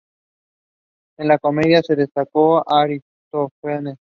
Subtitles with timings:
[1.19, 3.99] En la comedia se destacó Aristófanes.